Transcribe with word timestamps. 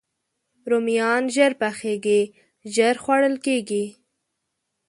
رومیان 0.69 1.23
ژر 1.35 1.51
پخېږي، 1.61 2.21
ژر 2.73 2.95
خوړل 3.03 3.35
کېږي 3.45 3.85